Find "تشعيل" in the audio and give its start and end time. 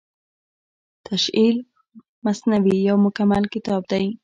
1.09-1.55